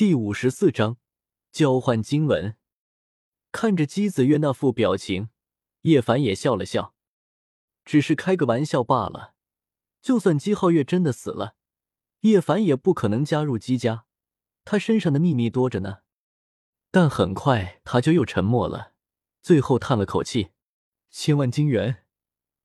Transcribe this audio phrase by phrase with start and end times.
[0.00, 0.96] 第五十四章
[1.52, 2.56] 交换经文。
[3.52, 5.28] 看着姬子月那副表情，
[5.82, 6.94] 叶凡也笑了笑，
[7.84, 9.34] 只是开个玩笑罢了。
[10.00, 11.54] 就算姬皓月真的死了，
[12.20, 14.06] 叶凡也不可能加入姬家，
[14.64, 15.98] 他身上的秘密多着呢。
[16.90, 18.94] 但很快他就又沉默了，
[19.42, 20.52] 最后叹了口气
[21.12, 22.06] ：“千万金元，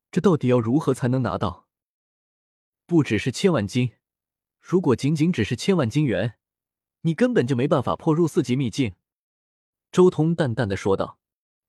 [0.10, 1.68] 这到底要如何才能拿到？
[2.86, 3.92] 不只是千万金，
[4.62, 6.38] 如果仅仅只是千万金元。”
[7.06, 8.96] 你根本就没办法破入四级秘境，
[9.92, 11.20] 周通淡淡的说道。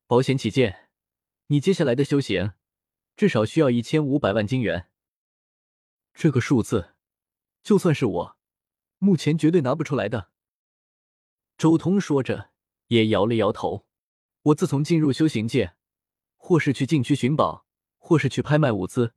[0.06, 0.88] 保险起见，
[1.48, 2.54] 你接下来的修行
[3.18, 4.88] 至少需要一千五百万金元。
[6.14, 6.94] 这个数字，
[7.62, 8.36] 就算是我，
[8.96, 10.30] 目前绝对拿不出来的。
[11.58, 12.48] 周通说着，
[12.86, 13.84] 也摇了摇头。
[14.44, 15.74] 我自从进入修行界，
[16.36, 17.66] 或是去禁区寻宝，
[17.98, 19.12] 或是去拍卖物资，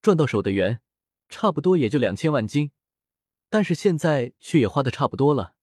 [0.00, 0.80] 赚到手的元，
[1.28, 2.70] 差不多也就两千万金。
[3.52, 5.56] 但是现在却也花的差不多了，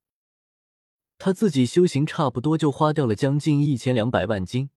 [1.17, 4.69] 他自己修行差不多就花掉了将近一千两百万金，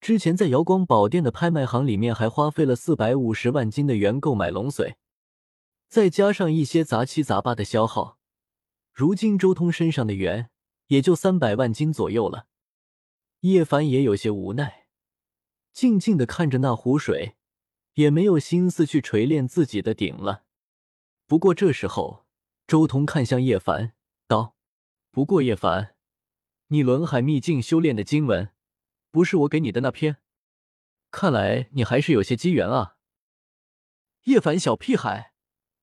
[0.00, 4.94] 之前在瑶光宝殿的拍卖行里面还花费了四百五十万金的元购买龙髓，
[5.88, 8.18] 再加上一些杂七杂八的消耗，
[8.92, 10.50] 如今周通身上的元
[10.88, 12.46] 也就三百万金左右了。
[13.40, 14.86] 叶凡也有些无奈，
[15.72, 17.36] 静静的看着那湖水，
[17.94, 20.44] 也没有心思去锤炼自己的鼎了。
[21.26, 22.24] 不过这时候。
[22.66, 23.92] 周通看向叶凡，
[24.26, 24.56] 道
[25.14, 25.94] ：“不过叶凡，
[26.66, 28.50] 你轮海秘境修炼的经文，
[29.12, 30.16] 不是我给你的那篇。
[31.12, 32.96] 看来你还是有些机缘啊。”
[34.26, 35.32] 叶凡小屁孩，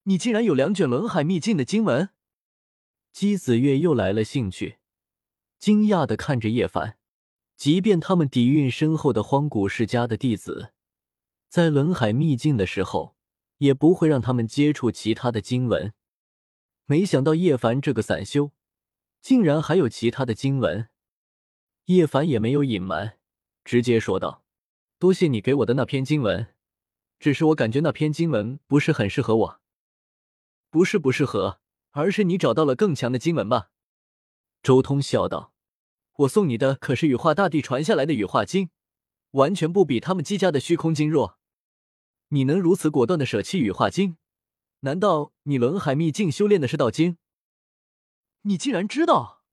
[0.03, 2.09] 你竟然有两卷轮海秘境的经文？
[3.13, 4.79] 姬子月又来了兴趣，
[5.57, 6.97] 惊讶的看着叶凡。
[7.55, 10.73] 即便他们底蕴深厚的荒古世家的弟子，
[11.47, 13.15] 在轮海秘境的时候，
[13.59, 15.93] 也不会让他们接触其他的经文。
[16.85, 18.51] 没想到叶凡这个散修，
[19.21, 20.89] 竟然还有其他的经文。
[21.85, 23.17] 叶凡也没有隐瞒，
[23.63, 24.43] 直接说道
[24.97, 26.53] ：“多谢你给我的那篇经文，
[27.19, 29.61] 只是我感觉那篇经文不是很适合我。
[30.69, 31.59] 不是不适合，
[31.91, 33.69] 而是你找到了更强的经文吧？”
[34.63, 35.53] 周通笑道
[36.19, 38.69] ：“我送你的可是羽化大帝传下来的羽化经，
[39.31, 41.37] 完全不比他们姬家的虚空经弱。
[42.29, 44.17] 你能如此果断的舍弃羽化经？”
[44.83, 47.17] 难道你轮海秘境修炼的是道经？
[48.43, 49.43] 你竟然知道？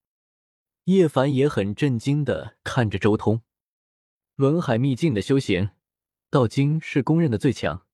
[0.85, 3.43] 叶凡也很震惊的看着周通。
[4.35, 5.71] 轮海秘境的修行，
[6.31, 7.87] 道经是公认的最强。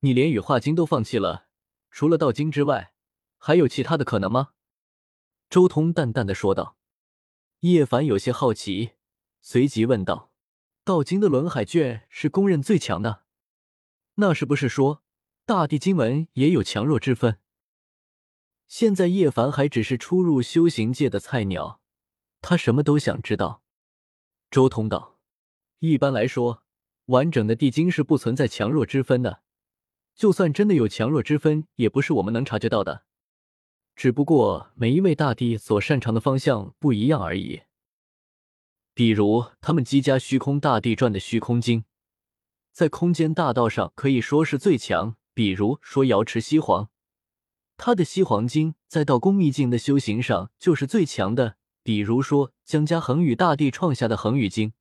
[0.00, 1.48] 你连羽化经都放弃了，
[1.90, 2.94] 除了道经之外，
[3.36, 4.50] 还有其他的可能吗？
[5.50, 6.76] 周通淡淡的说道。
[7.60, 8.92] 叶凡有些好奇，
[9.42, 10.30] 随即问道
[10.84, 13.24] ：“道经的轮海卷是公认最强的，
[14.14, 15.02] 那是不是说？”
[15.44, 17.40] 大地经文也有强弱之分。
[18.68, 21.80] 现在叶凡还只是初入修行界的菜鸟，
[22.42, 23.62] 他什么都想知道。
[24.50, 25.18] 周通道
[25.80, 26.62] ：“一般来说，
[27.06, 29.42] 完整的地经是不存在强弱之分的。
[30.14, 33.04] 就算真的有强弱之分，也不是我们能察觉到的。
[33.96, 37.62] 只不过每一位大帝所擅长的方向不一样而已。
[38.92, 41.84] 比如他们姬家虚空大帝传的虚空经，
[42.72, 46.90] 在空间大道上可以说是最强。”比如说，瑶池西皇，
[47.78, 54.72] 他的西黄经在道宫秘境的修行上就是最强的；比如说，江家恒宇大帝创下的恒宇经，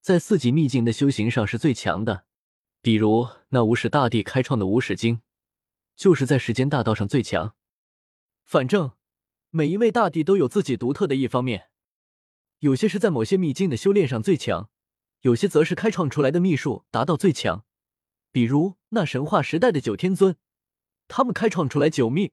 [0.00, 2.24] 在四级秘境的修行上是最强的；
[2.80, 5.20] 比如那无始大帝开创的无始经，
[5.94, 7.54] 就是在时间大道上最强。
[8.46, 8.92] 反正
[9.50, 11.68] 每一位大帝都有自己独特的一方面，
[12.60, 14.70] 有些是在某些秘境的修炼上最强，
[15.20, 17.66] 有些则是开创出来的秘术达到最强。
[18.32, 20.36] 比如那神话时代的九天尊，
[21.14, 22.32] 他们开创出来九秘，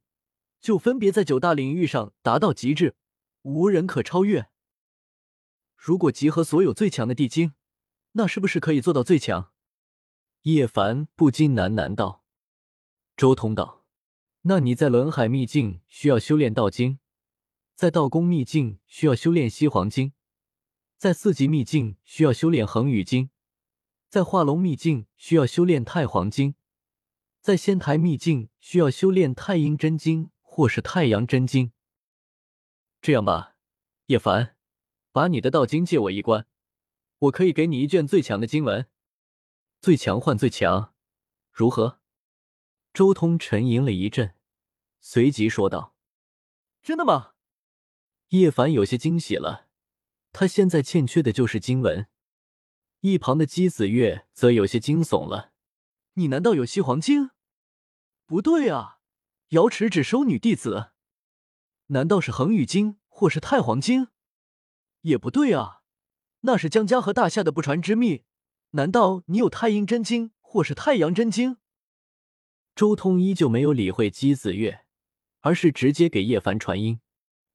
[0.62, 2.96] 就分别在九大领域上达到极致，
[3.42, 4.48] 无人可超越。
[5.76, 7.52] 如果集合所有最强的地精，
[8.14, 9.52] 那是不是可以做到最强？
[10.44, 12.24] 叶凡不禁喃喃道。
[13.18, 13.84] 周通道
[14.44, 17.00] ：“那你在轮海秘境需要修炼道经，
[17.76, 20.14] 在道宫秘境需要修炼西黄经，
[20.98, 23.30] 在四级秘境需要修炼恒宇经。”
[24.08, 26.56] 在化龙秘境需要修炼太黄经，
[27.42, 31.72] 在仙台秘境需要修炼太阴真经或是太阳真经。
[33.02, 33.56] 这样吧，
[34.08, 34.56] 叶凡，
[35.12, 36.46] 把你的道经借我一关，
[37.20, 38.88] 我可以给你一卷最强的经文，
[39.82, 40.94] 最强换最强，
[41.52, 42.00] 如何？
[42.94, 44.36] 周通沉吟了一阵，
[45.00, 45.96] 随即说道
[46.84, 47.34] ：“真的吗？”
[48.30, 49.68] 叶凡有些惊喜了，
[50.34, 52.08] 他现在欠缺的就是经文。
[53.02, 55.54] 一旁的姬子月则有些惊悚了
[56.14, 57.32] ：“你难道有西黄经？
[58.26, 59.00] 不对啊，
[59.50, 60.92] 瑶池只收女弟子。”
[61.92, 64.10] 难道是恒宇经或是太黄经？
[65.02, 65.82] 也不对啊，
[66.42, 68.26] 那是江家和大夏的不传之秘。
[68.72, 71.58] 难道你有太阴真经或是太阳真经？
[72.76, 74.86] 周通依旧没有理会姬子月，
[75.40, 77.02] 而是直接给叶凡传音：“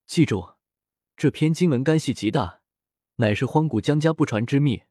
[0.05, 0.55] 记住，
[1.17, 2.61] 这篇经文干系极大，
[3.17, 4.83] 乃是荒古江家不传之秘。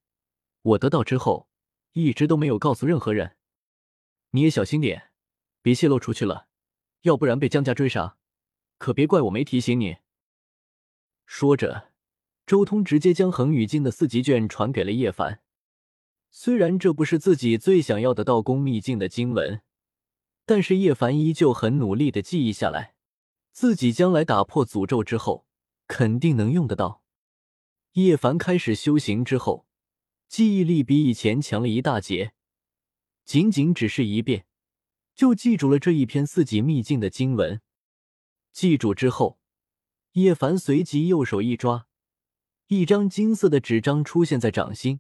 [0.62, 1.50] 我得到之后，
[1.92, 3.36] 一直都没有告诉任何人。
[4.36, 5.12] 你也小心点，
[5.62, 6.48] 别泄露出去了，
[7.02, 8.18] 要不然被江家追杀，
[8.80, 9.98] 可别怪我没提醒你。”
[11.28, 11.92] 说着，
[12.48, 15.42] 周通直接将恒宇经的四级卷传给了叶凡。
[16.32, 19.62] 虽然这不是自己最想要的道宫秘境的经文，
[20.48, 22.96] 但是叶凡依旧很努力的记忆下来，
[23.52, 25.46] 自己将来打破诅咒之后，
[25.88, 27.04] 肯定能用得到。
[27.92, 29.68] 叶凡开始修行之后，
[30.28, 32.34] 记忆力比以前强了一大截，
[33.26, 34.46] 仅仅只是一遍，
[35.16, 37.62] 就记住了这一篇四级秘境的经文。
[38.52, 39.40] 记住之后，
[40.14, 41.88] 叶凡随即右手一抓，
[42.68, 45.00] 一张金色的纸张出现在掌心。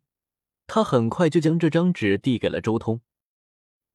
[0.65, 3.01] 他很快就将这张纸递给了周通。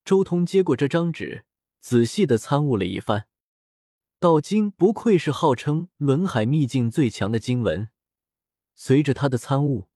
[0.04, 1.44] 周通接过这张纸，
[1.80, 3.26] 仔细的参悟了一番。
[4.20, 7.88] 道经不愧是号称轮海秘境最强的经文。
[8.74, 9.88] 随着他的参悟，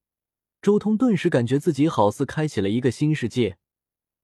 [0.61, 3.59] 周通顿时感觉自己好似开启了一个新世界。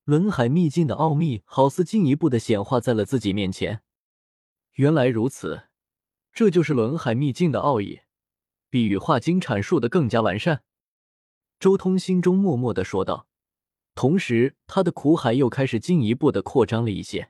[0.09, 3.83] 轮海秘境的奥秘好似进一步的显化在了自己面前。
[4.77, 5.65] 原来如此，
[6.33, 8.01] 这就是轮海秘境的奥义，
[8.71, 10.63] 比羽化经阐述的更加完善。
[11.61, 13.27] 周通心中默默的说道，
[13.95, 17.29] 同时他的苦海又开始进一步的扩张了一些。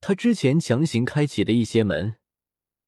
[0.00, 2.16] 他之前强行开启的一些门，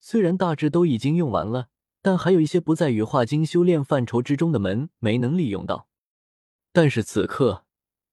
[0.00, 1.68] 虽然大致都已经用完了，
[2.00, 5.86] 但还有一些不在羽化经修炼范畴之中的门没能利用到。
[6.72, 7.65] 但是此刻，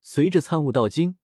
[0.06, 1.18] 随着参悟道经，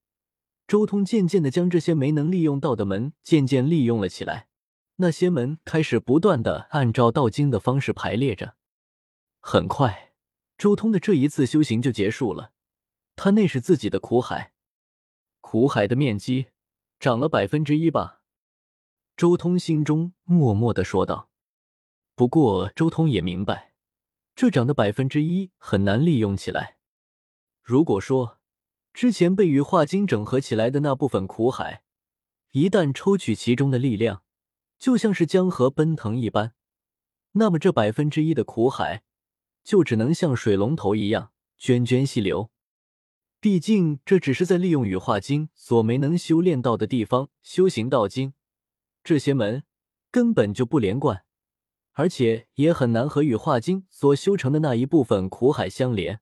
[0.65, 4.47] 周通渐渐的将这些没能利用到的门渐渐利用了起来。
[4.95, 8.55] 那些门开始不断的按照道经的方式排列着，
[9.41, 10.13] 很快。
[10.57, 12.51] 周通的这一次修行就结束了，
[13.15, 14.53] 他那是自己的苦海，
[15.41, 16.47] 苦海的面积
[16.99, 18.21] 涨了百分之一吧。
[19.15, 21.29] 周通心中默默的说道。
[22.15, 23.73] 不过周通也明白，
[24.35, 26.77] 这涨的百分之一很难利用起来。
[27.63, 28.38] 如果说
[28.93, 31.83] 之前被羽化经整合起来的那部分苦海，
[32.51, 34.23] 一旦抽取其中的力量，
[34.77, 36.53] 就像是江河奔腾一般，
[37.33, 39.03] 那么这百分之一的苦海。
[39.61, 42.49] 就只能像水龙头一样涓涓细流，
[43.39, 48.33] 毕竟这只是在利用羽化经所没能修炼到的地方修行道经，
[49.03, 49.63] 这些门
[50.09, 51.23] 根本就不连贯，
[51.91, 56.21] 而且也很难和羽化经所修成的那一部分苦海相连，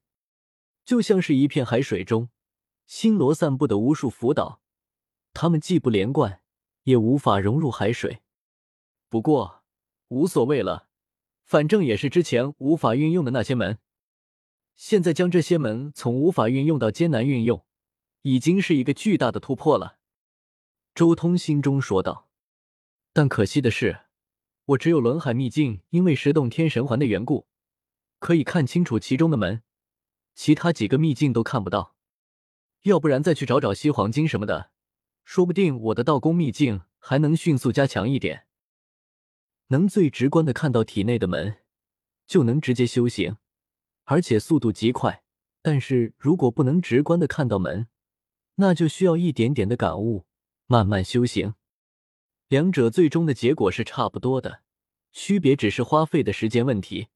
[0.84, 2.30] 就像是一片海水中
[2.88, 4.62] 星罗散布的无数浮岛，
[5.34, 6.42] 它们既不连贯，
[6.84, 8.22] 也无法融入海水。
[9.10, 9.64] 不过
[10.08, 10.88] 无所谓了。
[11.44, 13.80] 反正也是之前无法运用的那些门，
[14.76, 17.66] 现在将这些门从无法运用到艰难运用，
[18.24, 19.98] 已经是一个巨大的突破了。
[20.94, 22.28] 周通心中说道。
[23.14, 24.02] 但可惜的是，
[24.66, 27.48] 我只有轮海秘境，因为十洞天神环的缘故，
[28.20, 29.64] 可以看清楚其中的门，
[30.36, 31.97] 其他几个秘境都看不到。
[32.84, 34.72] 要不然再去找找西黄经什么的，
[35.24, 38.46] 说不定我的道宫秘境还能迅速加强一点。
[39.68, 41.58] 能最直观的看到体内的门，
[42.26, 43.38] 就能直接修行，
[44.06, 45.24] 而且速度极快。
[45.62, 47.88] 但是如果不能直观的看到门，
[48.56, 50.26] 那就需要一点点的感悟，
[50.68, 51.56] 慢慢修行。
[52.48, 54.62] 两者最终的结果是差不多的，
[55.12, 57.10] 区别只是花费的时间问题。